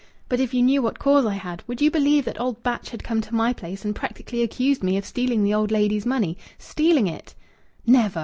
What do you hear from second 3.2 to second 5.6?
to my place, and practically accused me of stealing the